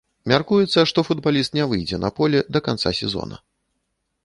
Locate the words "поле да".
2.21-2.65